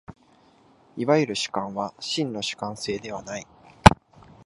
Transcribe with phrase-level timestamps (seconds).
[0.97, 3.45] いわゆる主観は真の主観性ではない。